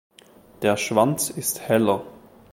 Der 0.63 0.77
Schwanz 0.77 1.29
ist 1.29 1.61
heller. 1.67 2.03